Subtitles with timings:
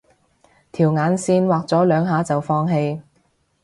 [0.71, 2.99] 條眼線畫咗兩下就放棄